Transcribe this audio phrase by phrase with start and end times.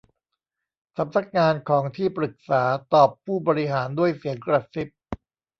[0.97, 2.63] 'สำนักงานของที่ปรึกษา'
[2.93, 4.87] ตอบผู้บริหารด้วยเสียงกระซิบ